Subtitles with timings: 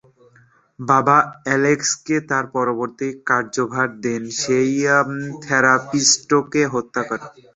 [0.79, 4.71] বাবা অ্যালেক্সকে তার পরবর্তী কার্যভার দেন: সেই
[5.43, 7.25] থেরাপিস্টকে হত্যা করা।